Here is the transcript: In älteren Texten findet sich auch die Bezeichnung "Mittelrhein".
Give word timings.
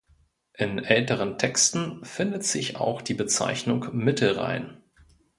In 0.55 0.79
älteren 0.79 1.37
Texten 1.37 2.03
findet 2.03 2.43
sich 2.43 2.77
auch 2.77 3.03
die 3.03 3.13
Bezeichnung 3.13 3.87
"Mittelrhein". 3.93 4.81